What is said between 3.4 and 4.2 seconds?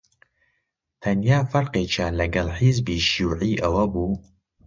ئەوە بوو: